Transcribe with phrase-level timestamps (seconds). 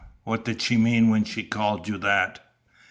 [0.23, 2.39] _What did she mean when she called you that?"